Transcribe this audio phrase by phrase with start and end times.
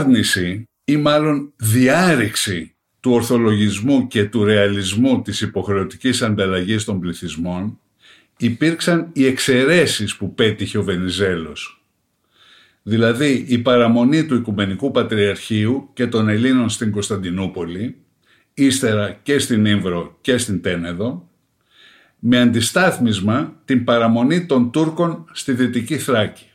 [0.00, 7.78] Άρνηση ή μάλλον διάρρηξη του ορθολογισμού και του ρεαλισμού της υποχρεωτικής ανταλλαγής των πληθυσμών
[8.36, 11.84] υπήρξαν οι εξαιρέσεις που πέτυχε ο Βενιζέλος.
[12.82, 17.96] Δηλαδή η παραμονή του Οικουμενικού Πατριαρχείου και των Ελλήνων στην Κωνσταντινούπολη,
[18.54, 21.28] ύστερα και στην Ήμβρο και στην Τένεδο,
[22.18, 26.49] με αντιστάθμισμα την παραμονή των Τούρκων στη Δυτική Θράκη.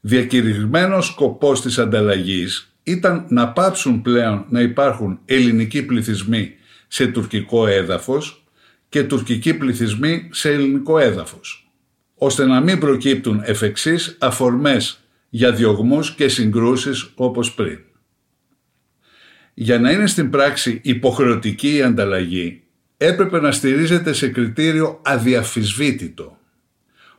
[0.00, 6.52] Διακηρυγμένος σκοπός της ανταλλαγής ήταν να πάψουν πλέον να υπάρχουν ελληνικοί πληθυσμοί
[6.88, 8.44] σε τουρκικό έδαφος
[8.88, 11.70] και τουρκικοί πληθυσμοί σε ελληνικό έδαφος,
[12.14, 17.78] ώστε να μην προκύπτουν εφ' εξής αφορμές για διωγμούς και συγκρούσεις όπως πριν.
[19.54, 22.62] Για να είναι στην πράξη υποχρεωτική η ανταλλαγή,
[22.96, 26.38] έπρεπε να στηρίζεται σε κριτήριο αδιαφυσβήτητο,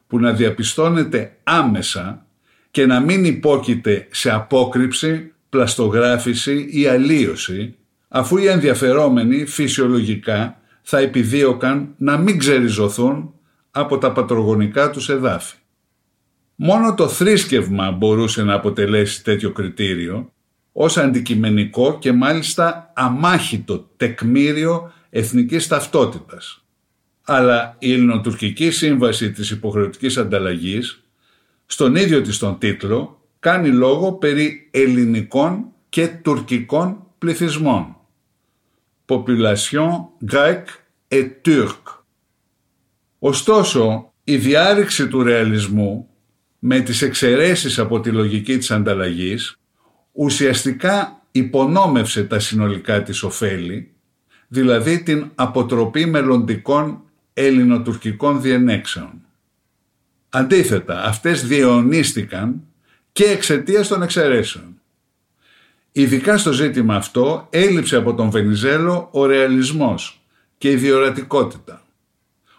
[0.07, 2.25] που να διαπιστώνεται άμεσα
[2.71, 7.75] και να μην υπόκειται σε απόκρυψη, πλαστογράφηση ή αλλίωση,
[8.07, 13.33] αφού οι ενδιαφερόμενοι φυσιολογικά θα επιδίωκαν να μην ξεριζωθούν
[13.71, 15.55] από τα πατρογονικά τους εδάφη.
[16.55, 20.33] Μόνο το θρήσκευμα μπορούσε να αποτελέσει τέτοιο κριτήριο
[20.71, 26.63] ως αντικειμενικό και μάλιστα αμάχητο τεκμήριο εθνικής ταυτότητας.
[27.23, 31.03] Αλλά η Ελληνοτουρκική Σύμβαση της Υποχρεωτικής Ανταλλαγής
[31.71, 37.95] στον ίδιο της τον τίτλο κάνει λόγο περί ελληνικών και τουρκικών πληθυσμών.
[39.05, 39.89] Population
[40.31, 40.63] grec
[41.07, 42.03] et turc.
[43.19, 46.09] Ωστόσο, η διάρρηξη του ρεαλισμού
[46.59, 49.59] με τις εξαιρέσεις από τη λογική της ανταλλαγής
[50.11, 53.93] ουσιαστικά υπονόμευσε τα συνολικά της ωφέλη,
[54.47, 57.01] δηλαδή την αποτροπή μελλοντικών
[57.33, 59.23] ελληνοτουρκικών διενέξεων.
[60.29, 62.63] Αντίθετα, αυτές διαιωνίστηκαν
[63.11, 64.79] και εξαιτίας των εξαιρέσεων.
[65.91, 70.21] Ειδικά στο ζήτημα αυτό έλειψε από τον Βενιζέλο ο ρεαλισμός
[70.57, 71.81] και η διορατικότητα.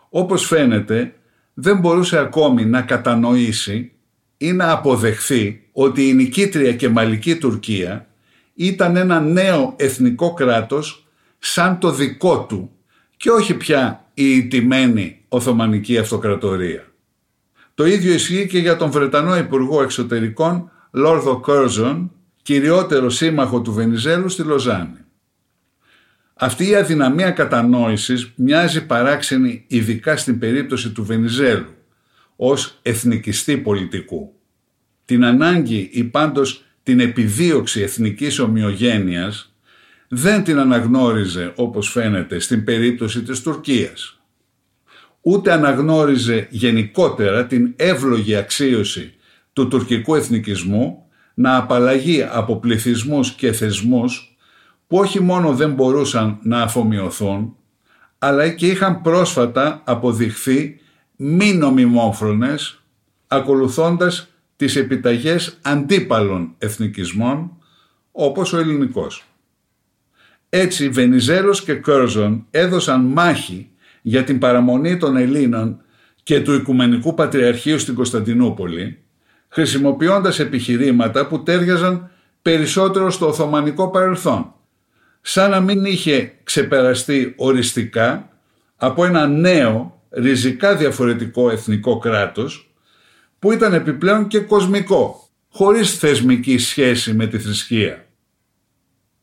[0.09, 1.15] Όπως φαίνεται
[1.55, 3.93] δεν μπορούσε ακόμη να κατανοήσει
[4.37, 8.07] ή να αποδεχθεί ότι η νικήτρια και μαλική Τουρκία
[8.55, 11.07] ήταν ένα νέο εθνικό κράτος
[11.39, 12.71] σαν το δικό του
[13.17, 16.90] και όχι πια η ιτημένη Οθωμανική Αυτοκρατορία.
[17.81, 24.29] Το ίδιο ισχύει και για τον Βρετανό Υπουργό Εξωτερικών Λόρδο Κόρζον, κυριότερο σύμμαχο του Βενιζέλου
[24.29, 25.05] στη Λοζάνη.
[26.35, 31.75] Αυτή η αδυναμία κατανόησης μοιάζει παράξενη ειδικά στην περίπτωση του Βενιζέλου
[32.37, 34.33] ως εθνικιστή πολιτικού.
[35.05, 39.55] Την ανάγκη ή πάντως την επιδίωξη εθνικής ομοιογένειας
[40.09, 44.20] δεν την αναγνώριζε όπως φαίνεται στην περίπτωση της Τουρκίας
[45.21, 49.15] ούτε αναγνώριζε γενικότερα την εύλογη αξίωση
[49.53, 51.05] του τουρκικού εθνικισμού
[51.35, 54.37] να απαλλαγεί από πληθυσμούς και θεσμούς
[54.87, 57.57] που όχι μόνο δεν μπορούσαν να αφομοιωθούν,
[58.19, 60.81] αλλά και είχαν πρόσφατα αποδειχθεί
[61.17, 62.83] μη νομιμόφρονες,
[63.27, 67.57] ακολουθώντας τις επιταγές αντίπαλων εθνικισμών,
[68.13, 69.25] όπως ο ελληνικός.
[70.49, 73.71] Έτσι, Βενιζέλος και Κέρζον έδωσαν μάχη
[74.03, 75.81] για την παραμονή των Ελλήνων
[76.23, 78.99] και του Οικουμενικού Πατριαρχείου στην Κωνσταντινούπολη,
[79.49, 82.11] χρησιμοποιώντας επιχειρήματα που τέριαζαν
[82.43, 84.55] περισσότερο στο Οθωμανικό παρελθόν,
[85.21, 88.29] σαν να μην είχε ξεπεραστεί οριστικά
[88.77, 92.75] από ένα νέο, ριζικά διαφορετικό εθνικό κράτος,
[93.39, 98.05] που ήταν επιπλέον και κοσμικό, χωρίς θεσμική σχέση με τη θρησκεία.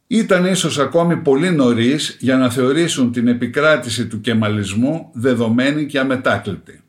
[0.07, 6.81] Ήταν ίσως ακόμη πολύ νωρίς για να θεωρήσουν την επικράτηση του κεμαλισμού δεδομένη και αμετάκλητη.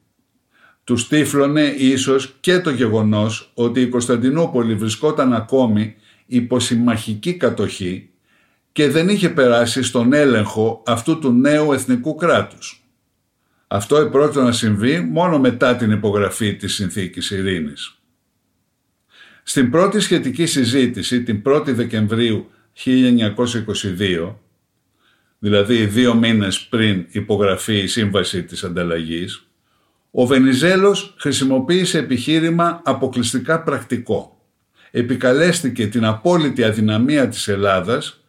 [0.84, 5.94] Τους τύφλωνε ίσως και το γεγονός ότι η Κωνσταντινούπολη βρισκόταν ακόμη
[6.26, 8.10] υπό συμμαχική κατοχή
[8.72, 12.82] και δεν είχε περάσει στον έλεγχο αυτού του νέου εθνικού κράτους.
[13.66, 17.98] Αυτό επρόκειτο να συμβεί μόνο μετά την υπογραφή της Συνθήκης Ειρήνης.
[19.42, 22.50] Στην πρώτη σχετική συζήτηση, την 1η Δεκεμβρίου
[22.84, 24.34] 1922,
[25.38, 29.46] δηλαδή δύο μήνες πριν υπογραφεί η Σύμβαση της Ανταλλαγής,
[30.10, 34.40] ο Βενιζέλος χρησιμοποίησε επιχείρημα αποκλειστικά πρακτικό.
[34.90, 38.25] Επικαλέστηκε την απόλυτη αδυναμία της Ελλάδας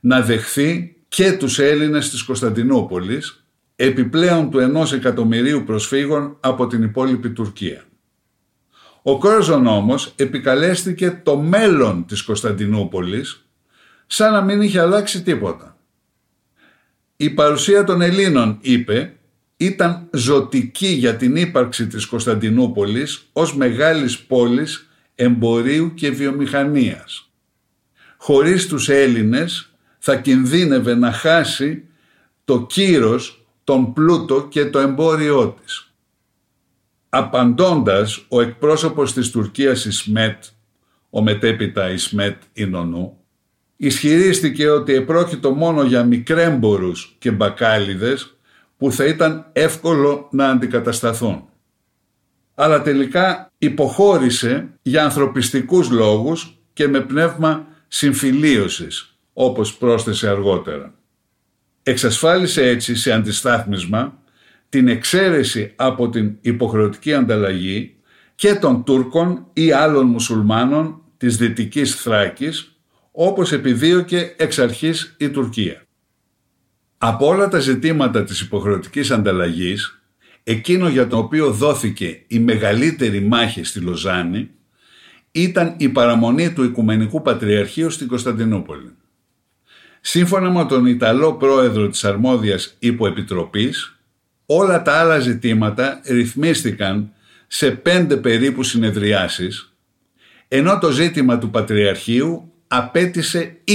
[0.00, 3.44] να δεχθεί και τους Έλληνες της Κωνσταντινούπολης
[3.76, 7.84] επιπλέον του ενός εκατομμυρίου προσφύγων από την υπόλοιπη Τουρκία.
[9.02, 13.41] Ο Κόρζον όμως επικαλέστηκε το μέλλον της Κωνσταντινούπολης
[14.12, 15.76] σαν να μην είχε αλλάξει τίποτα.
[17.16, 19.16] Η παρουσία των Ελλήνων, είπε,
[19.56, 27.30] ήταν ζωτική για την ύπαρξη της Κωνσταντινούπολης ως μεγάλης πόλης εμπορίου και βιομηχανίας.
[28.16, 31.84] Χωρίς τους Έλληνες θα κινδύνευε να χάσει
[32.44, 35.92] το κύρος, τον πλούτο και το εμπόριό της.
[37.08, 40.44] Απαντώντας, ο εκπρόσωπος της Τουρκίας Ισμέτ,
[41.10, 43.16] ο μετέπειτα Ισμέτ Ινωνού,
[43.84, 48.36] ισχυρίστηκε ότι επρόκειτο μόνο για μικρέμπορους και μπακάλιδες
[48.76, 51.44] που θα ήταν εύκολο να αντικατασταθούν.
[52.54, 60.94] Αλλά τελικά υποχώρησε για ανθρωπιστικούς λόγους και με πνεύμα συμφιλίωσης, όπως πρόσθεσε αργότερα.
[61.82, 64.18] Εξασφάλισε έτσι σε αντιστάθμισμα
[64.68, 67.96] την εξαίρεση από την υποχρεωτική ανταλλαγή
[68.34, 72.71] και των Τούρκων ή άλλων μουσουλμάνων της Δυτικής Θράκης,
[73.12, 75.82] όπως επιδίωκε εξ αρχής η Τουρκία.
[76.98, 80.02] Από όλα τα ζητήματα της υποχρεωτικής ανταλλαγής,
[80.44, 84.50] εκείνο για το οποίο δόθηκε η μεγαλύτερη μάχη στη Λοζάνη
[85.30, 88.92] ήταν η παραμονή του Οικουμενικού Πατριαρχείου στην Κωνσταντινούπολη.
[90.00, 93.98] Σύμφωνα με τον Ιταλό πρόεδρο της αρμόδιας υποεπιτροπής,
[94.46, 97.12] όλα τα άλλα ζητήματα ρυθμίστηκαν
[97.46, 99.72] σε πέντε περίπου συνεδριάσεις,
[100.48, 103.74] ενώ το ζήτημα του Πατριαρχείου απέτησε 20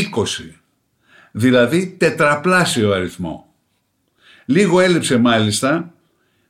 [1.31, 3.53] δηλαδή τετραπλάσιο αριθμό.
[4.45, 5.93] Λίγο έλειψε μάλιστα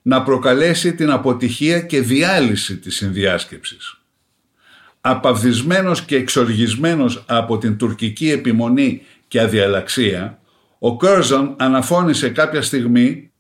[0.02, 3.98] να προκαλέσει την αποτυχία και διάλυση της συνδιάσκεψης.
[5.02, 10.40] Απαυδισμένος και εξοργισμένος από την τουρκική επιμονή και αδιαλαξία,
[10.80, 13.32] ο Κέρζον αναφώνησε κάποια στιγμή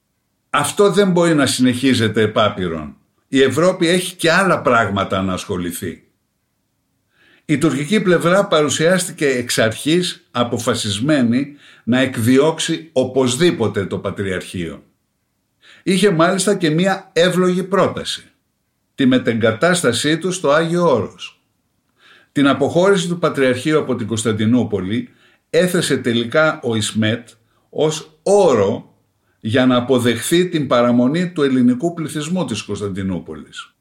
[0.49, 2.95] «Αυτό δεν μπορεί να συνεχίζεται επάπειρον.
[3.27, 6.06] Η Ευρώπη έχει και άλλα πράγματα να ασχοληθεί».
[7.49, 14.83] Η τουρκική πλευρά παρουσιάστηκε εξ αρχής αποφασισμένη να εκδιώξει οπωσδήποτε το Πατριαρχείο.
[15.83, 18.23] Είχε μάλιστα και μία εύλογη πρόταση,
[18.95, 21.41] τη μετεγκατάστασή του στο Άγιο Όρος.
[22.31, 25.09] Την αποχώρηση του Πατριαρχείου από την Κωνσταντινούπολη
[25.49, 27.29] έθεσε τελικά ο Ισμέτ
[27.69, 28.97] ως όρο
[29.39, 33.71] για να αποδεχθεί την παραμονή του ελληνικού πληθυσμού της Κωνσταντινούπολης.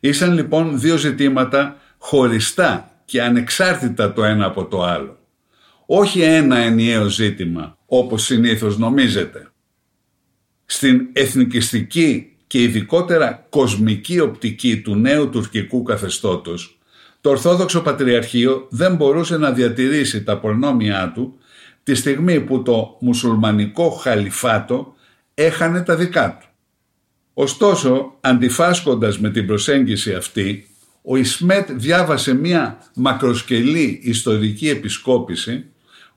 [0.00, 5.18] Ήσαν λοιπόν δύο ζητήματα χωριστά και ανεξάρτητα το ένα από το άλλο.
[5.86, 9.50] Όχι ένα ενιαίο ζήτημα όπως συνήθως νομίζετε.
[10.64, 16.78] Στην εθνικιστική και ειδικότερα κοσμική οπτική του νέου τουρκικού καθεστώτος
[17.22, 21.38] το Ορθόδοξο Πατριαρχείο δεν μπορούσε να διατηρήσει τα προνόμια του
[21.82, 24.94] τη στιγμή που το μουσουλμανικό χαλιφάτο
[25.34, 26.46] έχανε τα δικά του.
[27.34, 30.66] Ωστόσο, αντιφάσκοντας με την προσέγγιση αυτή,
[31.02, 35.64] ο Ισμέτ διάβασε μία μακροσκελή ιστορική επισκόπηση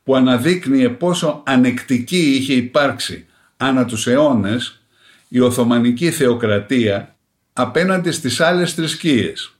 [0.04, 3.26] που αναδείκνυε πόσο ανεκτική είχε υπάρξει
[3.58, 4.82] ανά τους αιώνες
[5.28, 7.16] η Οθωμανική θεοκρατία
[7.54, 9.56] απέναντι στις άλλες θρησκείες,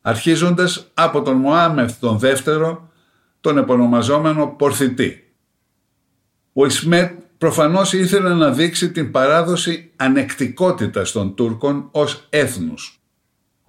[0.00, 2.90] αρχίζοντας από τον Μωάμεθ τον δεύτερο,
[3.40, 5.32] τον επωνομαζόμενο Πορθητή.
[6.52, 12.99] Ο Ισμέτ προφανώς ήθελε να δείξει την παράδοση ανεκτικότητας των Τούρκων ως έθνους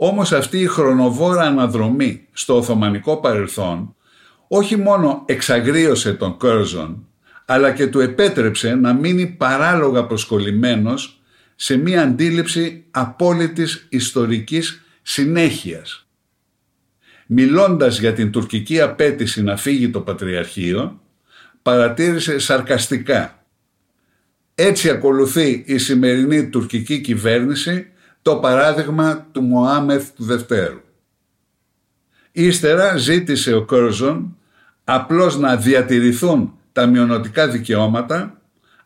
[0.03, 3.95] όμως αυτή η χρονοβόρα αναδρομή στο Οθωμανικό παρελθόν
[4.47, 7.07] όχι μόνο εξαγρίωσε τον Κέρζον,
[7.45, 11.21] αλλά και του επέτρεψε να μείνει παράλογα προσκολλημένος
[11.55, 16.07] σε μία αντίληψη απόλυτης ιστορικής συνέχειας.
[17.25, 21.01] Μιλώντας για την τουρκική απέτηση να φύγει το Πατριαρχείο,
[21.61, 23.45] παρατήρησε σαρκαστικά.
[24.55, 27.90] Έτσι ακολουθεί η σημερινή τουρκική κυβέρνηση
[28.21, 30.81] το παράδειγμα του Μωάμεθ του Δευτέρου.
[32.31, 34.37] Ύστερα ζήτησε ο Κόρζον
[34.83, 38.41] απλώς να διατηρηθούν τα μειονοτικά δικαιώματα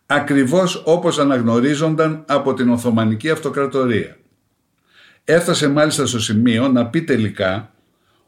[0.06, 4.18] ακριβώς όπως αναγνωρίζονταν από την Οθωμανική Αυτοκρατορία.
[5.24, 7.72] Έφτασε μάλιστα στο σημείο να πει τελικά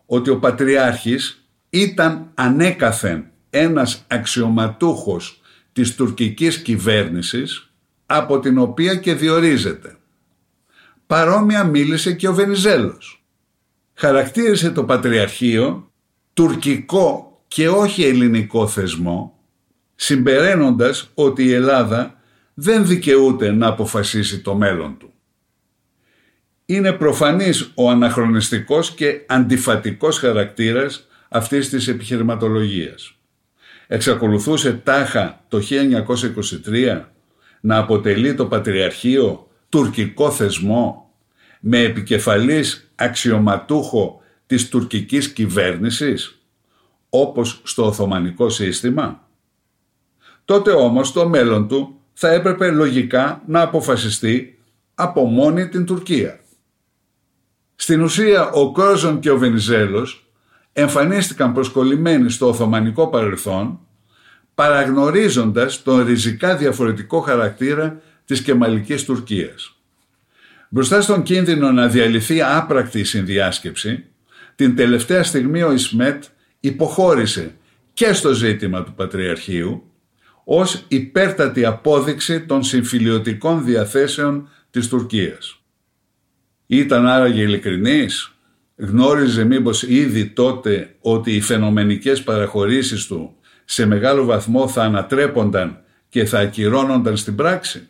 [0.05, 5.41] ότι ο Πατριάρχης ήταν ανέκαθεν ένας αξιωματούχος
[5.73, 7.71] της τουρκικής κυβέρνησης
[8.05, 9.97] από την οποία και διορίζεται.
[11.07, 13.23] Παρόμοια μίλησε και ο Βενιζέλος.
[13.93, 15.91] Χαρακτήρισε το Πατριαρχείο
[16.33, 19.39] τουρκικό και όχι ελληνικό θεσμό,
[19.95, 22.21] συμπεραίνοντας ότι η Ελλάδα
[22.53, 25.13] δεν δικαιούται να αποφασίσει το μέλλον του.
[26.65, 33.17] Είναι προφανής ο αναχρονιστικός και αντιφατικός χαρακτήρας αυτής της επιχειρηματολογίας.
[33.87, 37.01] Εξακολουθούσε τάχα το 1923
[37.61, 41.11] να αποτελεί το Πατριαρχείο τουρκικό θεσμό
[41.59, 46.41] με επικεφαλής αξιωματούχο της τουρκικής κυβέρνησης
[47.09, 49.27] όπως στο Οθωμανικό σύστημα.
[50.45, 54.59] Τότε όμως το μέλλον του θα έπρεπε λογικά να αποφασιστεί
[54.95, 56.39] από μόνη την Τουρκία.
[57.75, 60.29] Στην ουσία ο Κόρζον και ο Βενιζέλος
[60.73, 63.79] εμφανίστηκαν προσκολλημένοι στο Οθωμανικό παρελθόν
[64.55, 69.75] παραγνωρίζοντας τον ριζικά διαφορετικό χαρακτήρα της κεμαλικής Τουρκίας.
[70.69, 74.05] Μπροστά στον κίνδυνο να διαλυθεί άπρακτη η συνδιάσκεψη,
[74.55, 76.23] την τελευταία στιγμή ο Ισμέτ
[76.59, 77.55] υποχώρησε
[77.93, 79.91] και στο ζήτημα του Πατριαρχείου
[80.43, 85.59] ως υπέρτατη απόδειξη των συμφιλιωτικών διαθέσεων της Τουρκίας.
[86.67, 88.31] Ήταν άραγε ειλικρινής,
[88.75, 96.25] γνώριζε μήπως ήδη τότε ότι οι φαινομενικές παραχωρήσεις του σε μεγάλο βαθμό θα ανατρέπονταν και
[96.25, 97.87] θα ακυρώνονταν στην πράξη.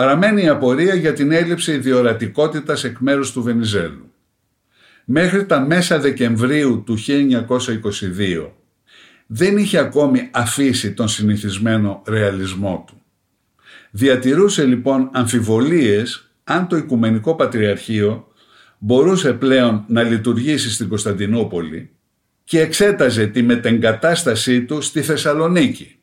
[0.00, 4.12] Παραμένει η απορία για την έλλειψη διορατικότητας εκ μέρους του Βενιζέλου.
[5.04, 8.50] Μέχρι τα μέσα Δεκεμβρίου του 1922
[9.26, 13.02] δεν είχε ακόμη αφήσει τον συνηθισμένο ρεαλισμό του.
[13.90, 18.26] Διατηρούσε λοιπόν αμφιβολίες αν το Οικουμενικό Πατριαρχείο
[18.78, 21.90] μπορούσε πλέον να λειτουργήσει στην Κωνσταντινούπολη
[22.44, 25.98] και εξέταζε τη μετεγκατάστασή του στη Θεσσαλονίκη,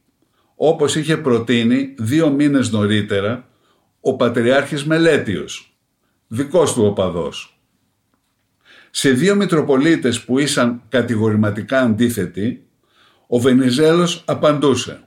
[0.56, 3.48] όπως είχε προτείνει δύο μήνες νωρίτερα
[4.08, 5.78] ο Πατριάρχης Μελέτιος,
[6.28, 7.60] δικός του οπαδός.
[8.92, 12.66] Σε δύο Μητροπολίτες που ήσαν κατηγορηματικά αντίθετοι,
[13.28, 15.00] ο Βενιζέλος απαντούσε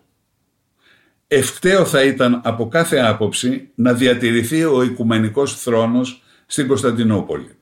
[1.27, 7.55] «Ευκταίο θα ήταν από κάθε άποψη να διατηρηθεί ο οικουμενικός θρόνος στην Κωνσταντινούπολη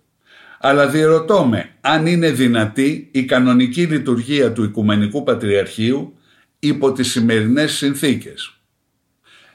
[0.61, 6.15] αλλά διερωτώ με αν είναι δυνατή η κανονική λειτουργία του Οικουμενικού Πατριαρχείου
[6.59, 8.58] υπό τις σημερινές συνθήκες.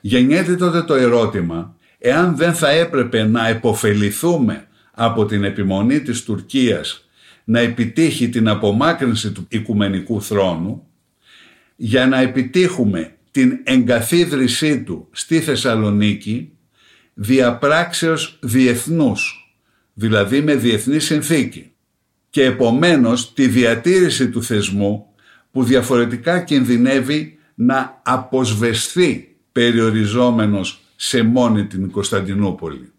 [0.05, 7.07] Γεννιέται τότε το ερώτημα εάν δεν θα έπρεπε να επωφεληθούμε από την επιμονή της Τουρκίας
[7.43, 10.88] να επιτύχει την απομάκρυνση του Οικουμενικού θρόνου
[11.75, 16.51] για να επιτύχουμε την εγκαθίδρυσή του στη Θεσσαλονίκη
[17.13, 19.53] διαπράξεως διεθνούς
[19.93, 21.72] δηλαδή με διεθνή συνθήκη
[22.29, 25.05] και επομένως τη διατήρηση του θεσμού
[25.51, 32.91] που διαφορετικά κινδυνεύει να αποσβεστεί περιοριζόμενος σε μόνη την Κωνσταντινούπολη.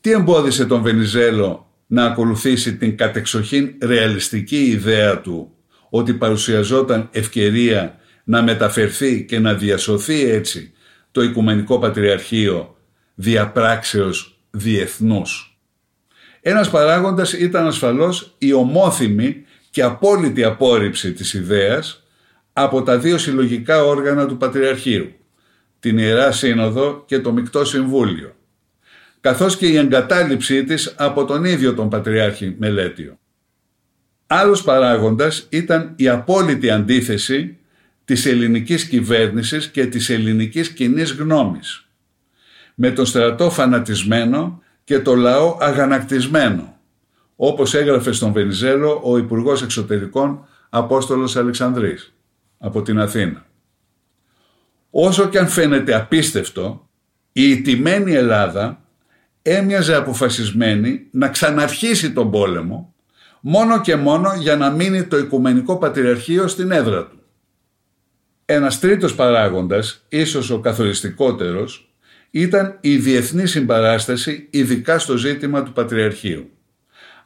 [0.00, 5.54] Τι εμπόδισε τον Βενιζέλο να ακολουθήσει την κατεξοχήν ρεαλιστική ιδέα του
[5.90, 10.72] ότι παρουσιαζόταν ευκαιρία να μεταφερθεί και να διασωθεί έτσι
[11.10, 12.76] το Οικουμενικό Πατριαρχείο
[13.14, 15.58] διαπράξεως διεθνούς.
[16.40, 22.02] Ένας παράγοντας ήταν ασφαλώς η ομόθυμη και απόλυτη απόρριψη της ιδέας
[22.52, 25.12] από τα δύο συλλογικά όργανα του Πατριαρχείου,
[25.80, 28.34] την Ιερά Σύνοδο και το Μικτό Συμβούλιο,
[29.20, 33.18] καθώς και η εγκατάλειψή της από τον ίδιο τον Πατριάρχη Μελέτιο.
[34.26, 37.58] Άλλος παράγοντας ήταν η απόλυτη αντίθεση
[38.04, 41.86] της ελληνικής κυβέρνησης και της ελληνικής κοινή γνώμης,
[42.74, 46.78] με τον στρατό φανατισμένο και το λαό αγανακτισμένο,
[47.36, 52.12] όπως έγραφε στον Βενιζέλο ο Υπουργός Εξωτερικών Απόστολος Αλεξανδρής
[52.58, 53.46] από την Αθήνα.
[54.90, 56.88] Όσο και αν φαίνεται απίστευτο,
[57.32, 58.82] η ιτημένη Ελλάδα
[59.42, 62.94] έμοιαζε αποφασισμένη να ξαναρχίσει τον πόλεμο
[63.40, 67.18] μόνο και μόνο για να μείνει το Οικουμενικό Πατριαρχείο στην έδρα του.
[68.44, 71.94] Ένας τρίτος παράγοντας, ίσως ο καθοριστικότερος,
[72.30, 76.50] ήταν η διεθνή συμπαράσταση ειδικά στο ζήτημα του Πατριαρχείου.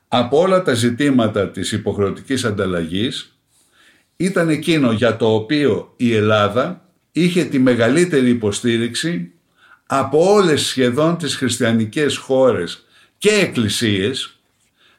[0.08, 3.38] Από όλα τα ζητήματα της υποχρεωτικής ανταλλαγής
[4.16, 6.83] ήταν εκείνο για το οποίο η Ελλάδα
[7.16, 9.32] είχε τη μεγαλύτερη υποστήριξη
[9.86, 12.84] από όλες σχεδόν τις χριστιανικές χώρες
[13.18, 14.38] και εκκλησίες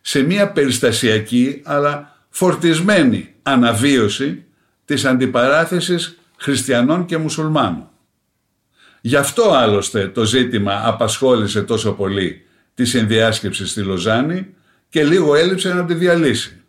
[0.02, 4.44] σε μια περιστασιακή αλλά φορτισμένη αναβίωση
[4.86, 7.90] της αντιπαράθεσης χριστιανών και μουσουλμάνων.
[9.02, 14.48] Γι' αυτό άλλωστε το ζήτημα απασχόλησε τόσο πολύ τη συνδιάσκεψη στη Λοζάνη
[14.90, 16.62] και λίγο έλειψε να τη διαλύσει.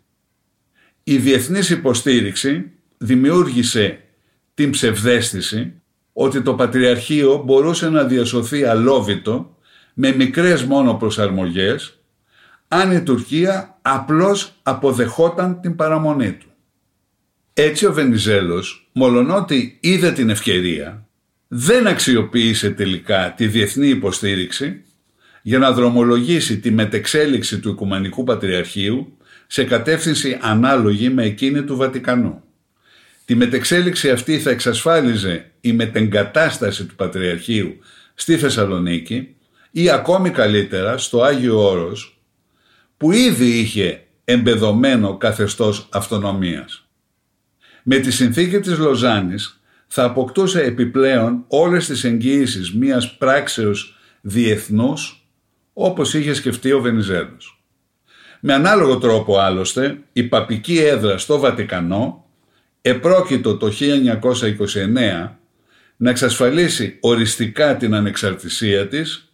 [1.03, 4.01] Η διεθνής υποστήριξη δημιούργησε
[4.57, 5.73] την ψευδέστηση
[6.13, 9.57] ότι το Πατριαρχείο μπορούσε να διασωθεί αλόβητο
[9.93, 11.99] με μικρές μόνο προσαρμογές
[12.67, 16.45] αν η Τουρκία απλώς αποδεχόταν την παραμονή του.
[17.53, 21.07] Έτσι ο Βενιζέλος, μολονότι είδε την ευκαιρία,
[21.47, 24.83] δεν αξιοποίησε τελικά τη διεθνή υποστήριξη
[25.41, 32.41] για να δρομολογήσει τη μετεξέλιξη του Οικουμενικού Πατριαρχείου σε κατεύθυνση ανάλογη με εκείνη του Βατικανού.
[33.27, 37.77] Τη μετεξέλιξη αυτή θα εξασφάλιζε η μετεγκατάσταση του Πατριαρχείου
[38.13, 39.35] στη Θεσσαλονίκη
[39.71, 42.21] ή ακόμη καλύτερα στο Άγιο Όρος
[42.97, 46.87] που ήδη είχε εμπεδομένο καθεστώς αυτονομίας.
[47.83, 55.27] Με τη συνθήκη της Λοζάνης θα αποκτούσε επιπλέον όλες τις εγγύησεις μιας πράξεως διεθνούς
[55.73, 57.61] όπως είχε σκεφτεί ο Βενιζέλος.
[58.39, 62.26] Με ανάλογο τρόπο άλλωστε η παπική έδρα στο Βατικανό
[62.81, 63.71] επρόκειτο το
[65.27, 65.29] 1929
[65.97, 69.31] να εξασφαλίσει οριστικά την ανεξαρτησία της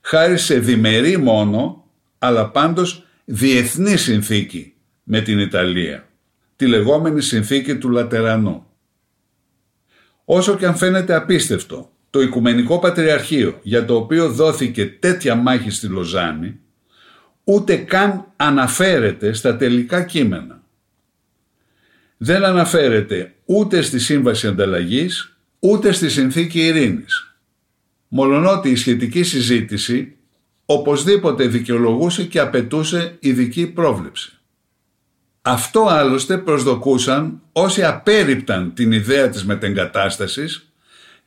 [0.00, 1.84] χάρη σε διμερή μόνο
[2.18, 6.08] αλλά πάντως διεθνή συνθήκη με την Ιταλία,
[6.56, 8.66] τη λεγόμενη συνθήκη του Λατερανού.
[10.24, 15.86] Όσο και αν φαίνεται απίστευτο, το Οικουμενικό Πατριαρχείο για το οποίο δόθηκε τέτοια μάχη στη
[15.86, 16.58] Λοζάνη,
[17.44, 20.63] ούτε καν αναφέρεται στα τελικά κείμενα.
[22.16, 27.34] Δεν αναφέρεται ούτε στη Σύμβαση Ανταλλαγής, ούτε στη Συνθήκη Ειρήνης.
[28.08, 30.16] Μολονότι η σχετική συζήτηση
[30.64, 34.32] οπωσδήποτε δικαιολογούσε και απαιτούσε ειδική πρόβλεψη.
[35.42, 40.72] Αυτό άλλωστε προσδοκούσαν όσοι απέρριπταν την ιδέα της μετεγκατάστασης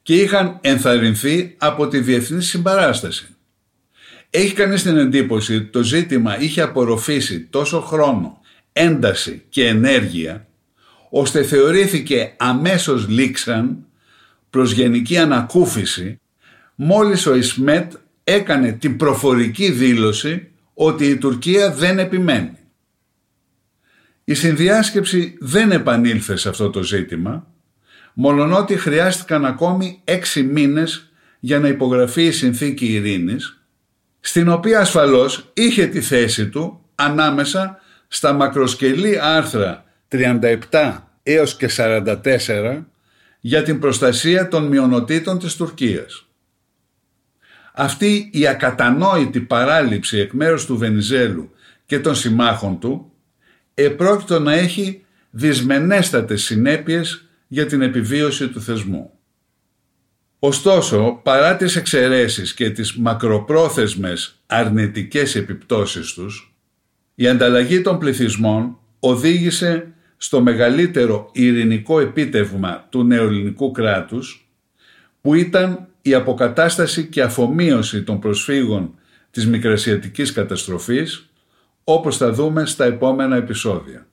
[0.01, 3.27] και είχαν ενθαρρυνθεί από τη διεθνή συμπαράσταση.
[4.29, 8.41] Έχει κανείς την εντύπωση ότι το ζήτημα είχε απορροφήσει τόσο χρόνο,
[8.73, 10.46] ένταση και ενέργεια,
[11.09, 13.85] ώστε θεωρήθηκε αμέσως λήξαν
[14.49, 16.19] προς γενική ανακούφιση
[16.75, 17.93] μόλις ο Ισμέτ
[18.23, 22.57] έκανε την προφορική δήλωση ότι η Τουρκία δεν επιμένει.
[24.23, 27.47] Η συνδιάσκεψη δεν επανήλθε σε αυτό το ζήτημα,
[28.13, 33.61] μολονότι χρειάστηκαν ακόμη έξι μήνες για να υπογραφεί η συνθήκη ειρήνης,
[34.19, 42.83] στην οποία ασφαλώς είχε τη θέση του ανάμεσα στα μακροσκελή άρθρα 37 έως και 44
[43.39, 46.27] για την προστασία των μειονοτήτων της Τουρκίας.
[47.73, 51.51] Αυτή η ακατανόητη παράληψη εκ μέρους του Βενιζέλου
[51.85, 53.11] και των συμμάχων του
[53.73, 59.11] επρόκειτο να έχει δυσμενέστατες συνέπειες για την επιβίωση του θεσμού.
[60.39, 66.55] Ωστόσο, παρά τις εξαιρέσεις και τις μακροπρόθεσμες αρνητικές επιπτώσεις τους,
[67.15, 74.49] η ανταλλαγή των πληθυσμών οδήγησε στο μεγαλύτερο ειρηνικό επίτευγμα του νεοελληνικού κράτους,
[75.21, 78.95] που ήταν η αποκατάσταση και αφομοίωση των προσφύγων
[79.31, 81.29] της μικρασιατικής καταστροφής,
[81.83, 84.07] όπως θα δούμε στα επόμενα επεισόδια.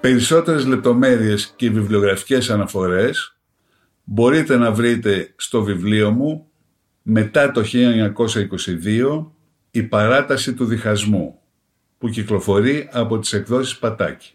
[0.00, 3.36] Περισσότερες λεπτομέρειες και βιβλιογραφικές αναφορές
[4.04, 6.50] μπορείτε να βρείτε στο βιβλίο μου
[7.02, 9.26] μετά το 1922
[9.70, 11.38] «Η παράταση του διχασμού»
[11.98, 14.34] που κυκλοφορεί από τις εκδόσεις Πατάκη.